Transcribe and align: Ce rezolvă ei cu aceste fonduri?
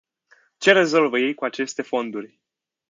Ce 0.57 0.71
rezolvă 0.71 1.19
ei 1.19 1.33
cu 1.33 1.45
aceste 1.45 1.81
fonduri? 1.81 2.39